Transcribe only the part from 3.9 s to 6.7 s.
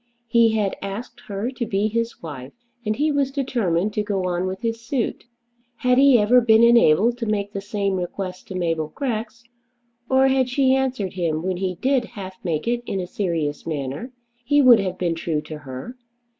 to go on with his suit. Had he ever been